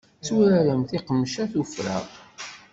[0.19, 1.97] Tturaren tiqemca tufra.